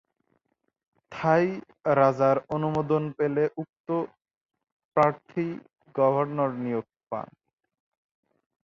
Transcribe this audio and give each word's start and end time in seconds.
থাই 1.11 1.45
রাজার 1.95 2.37
অনুমোদন 2.55 3.03
পেলে 3.17 3.43
উক্ত 3.57 3.87
প্রার্থী 4.95 5.45
গভর্নর 5.95 6.51
নিয়োগ 6.63 6.85
পান। 7.11 7.27